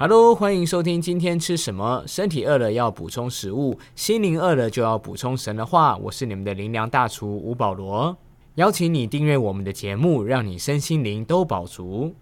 [0.00, 2.04] Hello，欢迎收听今天吃什么？
[2.06, 5.96] 身体饿了要补充食物，心灵饿了就要补充神的话。
[5.96, 8.16] 我是你们的灵粮大厨吴保罗，
[8.54, 12.14] 邀请你订阅我们的节目，让你身心灵都饱足。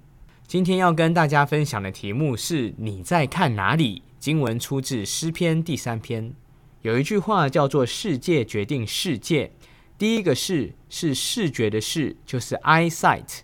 [0.46, 4.02] 今天要跟大家分享的题目是你在看哪里？
[4.18, 6.32] 经文出自诗篇第三篇，
[6.80, 9.52] 有一句话叫做“世界决定世界”。
[9.98, 13.40] 第一个“视”是视觉的“视”，就是 eyesight；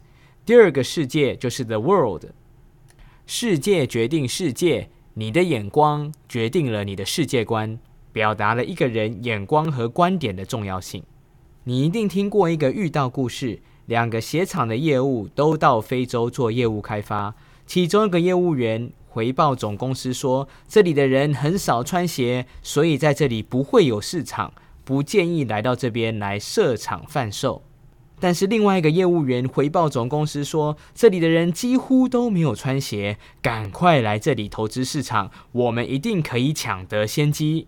[0.47, 2.25] 第二个“世界”就是 the world。
[3.35, 7.79] 世界决定世界，你的眼光决定了你的世界观，
[8.13, 11.03] 表达了一个人眼光和观点的重要性。
[11.65, 17.35] 你一定听过一个遇到故事，两个鞋厂的业务都到非洲做业务开发，
[17.67, 24.53] 其中一个业务员回报总公司说，这里的人很少穿鞋，所以在这里不会有市场，
[24.85, 27.63] 不建议来到这边来设厂贩售。
[28.23, 37.67] 但是另外一个业务员回报总公司说，这里的人几乎都没有穿鞋，赶快来这里投资市场，我们一定可以抢得先机。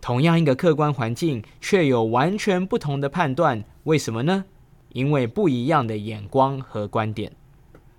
[0.00, 4.46] 同样一个客观环境，却有完全不同的判断，为什么呢？
[4.94, 7.30] 因为不一样的眼光和观点。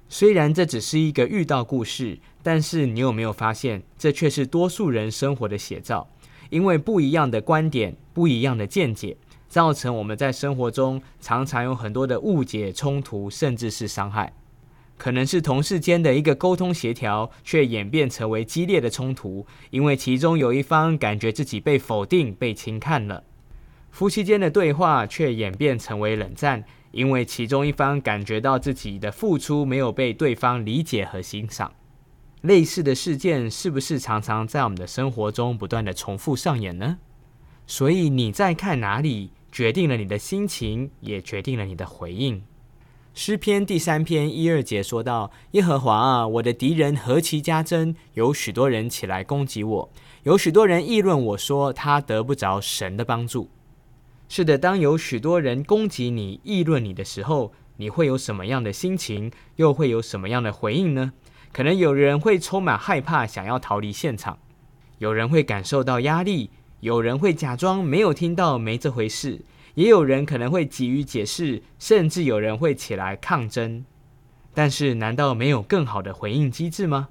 [0.09, 6.07] 虽然这只是一个遇到故事，但是你有没有发现，这却是多数人生活的写照？
[6.49, 9.15] 因为不一样的观点，不一样的见解。
[9.53, 14.33] 造成我们在生活中常常有很多的误解、冲突，甚至是伤害。
[14.97, 23.21] 可能是同事间的一个沟通协调，却演变成为激烈的冲突，因为其中有一方感觉自己被否定、被轻看了；
[23.91, 31.71] 夫妻间的对话却演变成为冷战，因为其中一方感觉到自己的付出没有被对方理解和欣赏。
[32.41, 36.97] 类似的事件是不是常常在我们的生活中不断的重复上演呢？
[37.67, 39.29] 所以你在看哪里？
[39.53, 42.41] 决定了你的心情，也决定了你的回应。
[43.13, 49.91] 诗篇第三篇一二节说到：“耶和华啊，我的敌人何其加增，有许多人起来攻击我，
[50.23, 53.51] 有许多人议论我说他得不着神的帮助。”
[54.27, 59.31] 是的，当有许多人攻击你、议论你的时候，你会有什么样的心情？
[59.57, 61.13] 又会有什么样的回应呢？
[61.51, 64.39] 可能有人会充满害怕，想要逃离现场；
[64.97, 66.49] 有人会感受到压力。
[66.83, 69.39] 有人会假装没有听到，没这回事；
[69.75, 73.85] 也有人可能会急于解释，甚至有人会起来抗争。
[74.53, 77.07] 但是，难道没有更好的回应机制吗？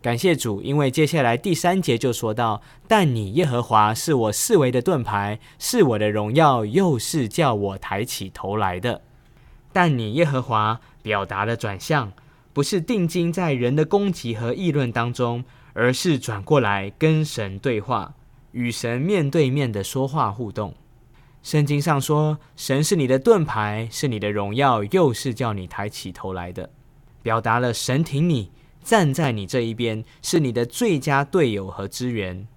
[0.00, 9.02] 感谢主，因为接下来第三节就说到：“但你耶和华是我四维的盾牌，是我的荣耀，又是叫我抬起头来的。”
[9.74, 12.10] 但你耶和华表达的转向，
[12.54, 18.14] 不是定睛在人的攻击和议论当中，而是转过来跟神对话。
[18.56, 20.74] 与神面对面的说话互动，
[21.42, 26.70] 圣经上说，神是你的盾牌，是你的荣耀，又是叫你抬起头来的，
[27.22, 28.50] 表达了神挺你，
[28.82, 32.48] 站在你这一边，是你的最佳队友和支援。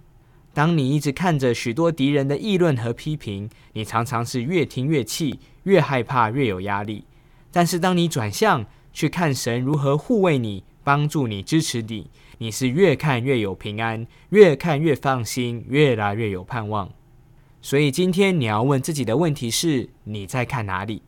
[0.54, 7.04] 当你一直看着许多敌人的议论和批评，你常常是越听越气，越害怕，越有压力。
[7.52, 10.64] 但是当你转向去看神如何护卫你。
[10.90, 16.90] 帮助你，支持你，你是越看越有平安，越看越放心，越来越有盼望。
[17.62, 21.04] 所以今天你要问自己的问题是：你在看哪里？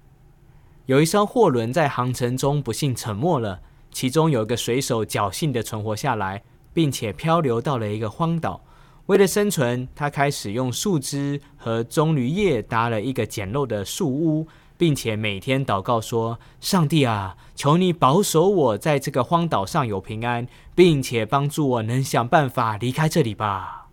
[0.86, 3.60] 有一艘货轮在航程中不幸沉没了，
[3.92, 6.44] 其中有一个水手侥幸的存活下来，
[6.76, 8.64] 并且漂流到了一个荒岛。
[9.08, 14.48] 为了生存，他开始用树枝和棕榈叶搭了一个简陋的树屋。
[14.82, 23.90] 并且每天祷告说：“上帝啊，求你保守我在这个荒岛上有平安，并且帮助我能想办法离开这里吧。”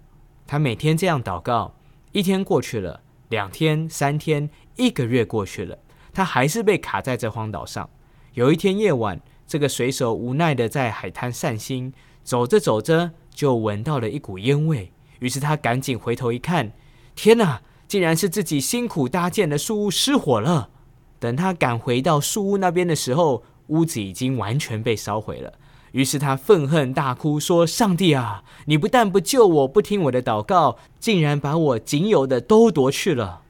[0.49, 1.75] 他每天这样祷告，
[2.13, 5.77] 一天过去了，两天、三天，一个月过去了，
[6.15, 7.91] 他还是被卡在这荒岛上。
[8.33, 11.93] 有一天夜晚，这个水手无奈的在海滩散心，
[12.25, 16.73] 走着走着就闻到了一股烟味，于是他赶紧回头一看，
[17.15, 20.71] 天哪，竟然是自己辛苦搭建的树屋失火了。
[21.19, 25.53] 等他赶回到树屋那边的时候，屋子已经完全被烧毁了。
[25.93, 33.43] 于是他愤恨大哭，说：“上帝啊，你不但不救我，不听我的祷告，竟然把我仅有的都夺去了。”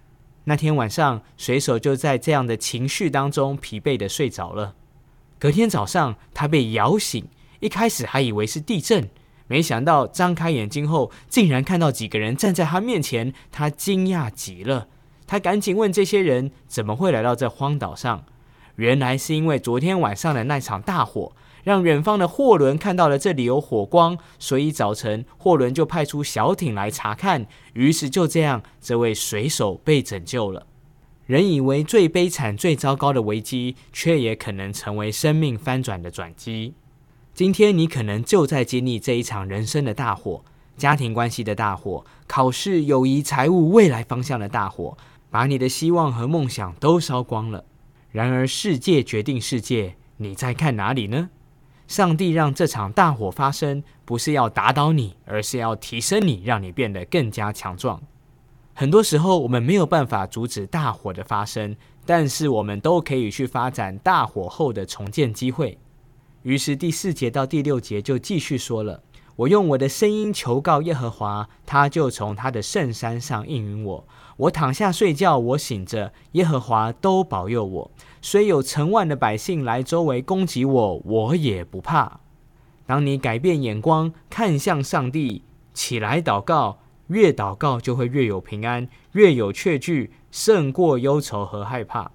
[0.44, 4.74] 那天晚上，水手就在这样的情绪当中疲惫的睡着了。
[5.38, 7.26] 隔天早上，他被摇醒，
[7.60, 9.10] 一开始还以为是地震，
[9.46, 14.86] 没想到张开眼睛后，竟然看到几个人站在他面前，他惊讶极了。
[15.28, 18.24] 他赶紧问这些人怎么会来到这荒岛上？
[18.76, 21.32] 原来是因为昨天晚上的那场大火，
[21.64, 27.46] 让远方的货轮看到了这里有火光，所以早晨货轮就派出小艇来查看。
[27.74, 30.66] 于是就这样，这位水手被拯救了。
[31.26, 36.72] 人以为最悲惨、最糟糕的危机，却也可能成为生命翻转的转机。
[37.34, 40.42] 今天你可能就在经历这一场人生的大火，
[40.76, 44.96] 家庭关系的大火，考试、友谊、财务、未来方向的大火，
[45.30, 47.64] 把你的希望和梦想都烧光了。
[48.10, 51.30] 然而，世界决定世界，你在看哪里呢？
[51.86, 58.02] 上帝让这场大火发生，不是要打倒你，而是要提升你，让你变得更加强壮。
[58.74, 65.78] 很多时候，我们没有办法阻止大火的发生，但是我们都可以去发展大火后的重建机会。
[66.42, 69.02] 于是第四节到第六节就继续说了
[69.38, 74.08] ：“我用我的声音求告耶和华，他就从他的圣山上应允我。
[74.36, 77.90] 我躺下睡觉，我醒着，耶和华都保佑我。
[78.20, 82.18] 虽有成万的百姓来周围攻击我，我也不怕。
[82.84, 92.10] 当你改变眼光，看向上帝，起来祷告，越祷告就会越有平安，越有确据，胜过忧愁和害怕。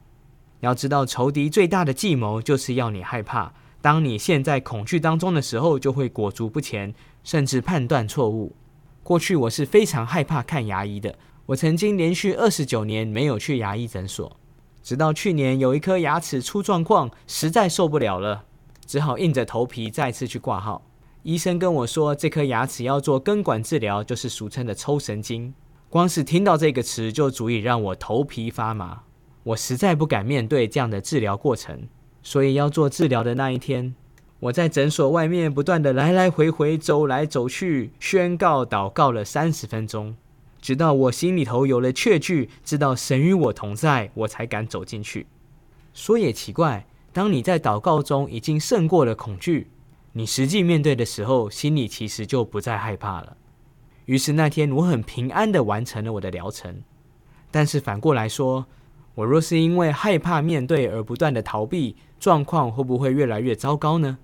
[0.60, 8.56] 要知道，仇敌最大的计谋就是要你害怕。”当你陷在恐惧当中的时候，就会裹足不前，甚至判断错误。
[9.04, 11.14] 过去我是非常害怕看牙医的，
[11.48, 14.40] 我曾经连续二十九年没有去牙医诊所，
[14.82, 18.46] 直到去年有一颗牙齿出状况，实在受不了了，
[18.86, 20.82] 只好硬着头皮再次去挂号。
[21.24, 25.54] 医生跟我说，这颗牙齿要做根管治疗，就是俗称的抽神经。
[25.90, 29.04] 光是听到这个词，就足以让我头皮发麻。
[29.44, 31.90] 我实在不敢面对这样的治疗过程。
[32.24, 33.94] 所以要做治疗的那一天，
[34.40, 40.16] 我在诊所外面不断的来来回回走来走去，宣告祷告了三十分钟，
[40.62, 45.28] 直到我心里头有了确据，知道神与我同在，我才敢走进去。
[45.94, 49.68] 说也奇怪，当你在祷告中已经胜过了恐惧，
[50.14, 53.38] 你实际面对的时候，心里其实就不再害怕了。
[54.06, 56.82] 于是那天我很平安的完成了我的疗程。
[57.52, 58.66] 但是反过来说，
[59.16, 64.18] 我若是因为害怕面对而不断的逃避，状况会不会越来越糟糕呢？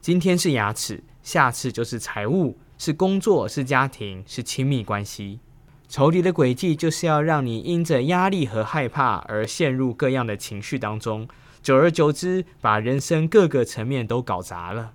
[0.00, 5.38] 今天是牙齿，下次就是财务，是工作，是家庭，是亲密关系。
[5.86, 11.28] 仇敌的诡计就是要让你因着压力和害怕而陷入各样的情绪当中，
[11.62, 14.94] 久而久之，把人生各个层面都搞砸了。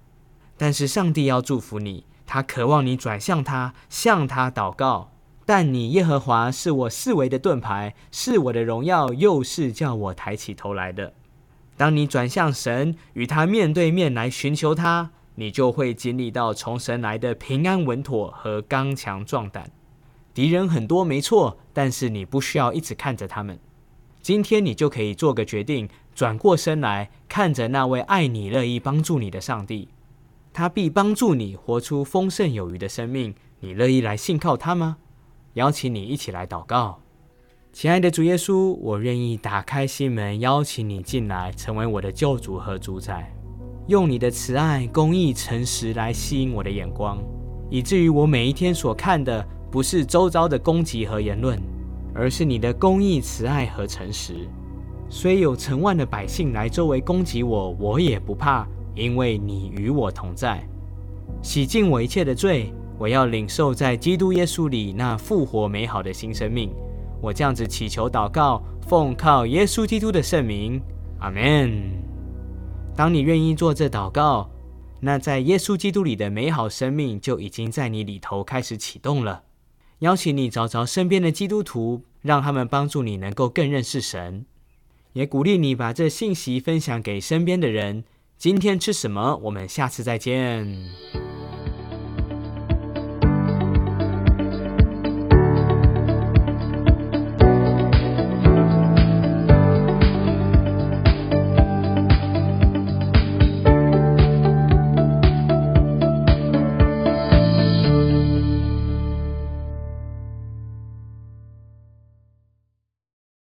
[0.57, 5.11] 但是上帝要祝福你，他渴望你转向他，向他祷告。
[5.49, 11.11] 但你耶和华是我四维的盾牌，是我的荣耀，又是叫我抬起头来的。
[11.75, 19.71] 当你转向神，与他面对面来寻求他，你就会经历到从神来的平安稳妥和刚强壮胆。
[20.35, 23.57] 敌人很多，没错，但是你不需要一直看着他们。
[24.21, 29.87] 今天你就可以做个决定，转过身来看着那位爱你、乐意帮助你的上帝，
[30.53, 33.33] 他必帮助你活出丰盛有余的生命。
[33.61, 34.97] 你乐意来信靠他吗？
[35.59, 36.97] 邀请你一起来祷告，
[37.73, 43.29] 亲爱的主耶稣，我愿意打开心门，邀请你进来，成为我的救主和主宰。
[43.87, 47.17] 用你的慈爱、公义、诚实来吸引我的眼光，
[47.69, 51.61] 以至于我每一天所看的不是周遭的攻击和言论，
[52.15, 54.47] 而是你的公义、慈爱和诚实。
[55.09, 58.65] 虽有成万的百姓来周围攻击我，我也不怕，
[58.95, 60.65] 因为你与我同在，
[61.41, 62.73] 洗净我一切的罪。
[62.99, 66.69] 我要领受在基督耶稣里那复活美好的新生命。
[67.21, 70.81] 我这样子祈求祷告，奉靠耶稣基督的圣名，
[71.19, 71.91] 阿门。
[72.95, 74.49] 当你愿意做这祷告，
[74.99, 79.43] 那在耶稣基督里的美好生命就已经在你里头开始启动了。
[79.99, 84.45] 邀请你找找身边的基督徒，让他们帮助你能够更认识神，
[85.13, 88.03] 也鼓励你把这信息分享给身边的人。
[88.37, 89.37] 今天吃什么？
[89.43, 91.28] 我们下次再见。